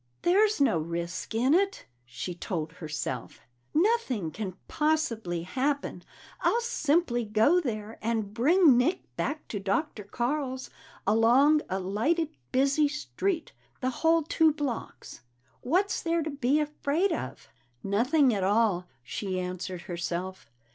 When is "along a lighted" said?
11.05-12.35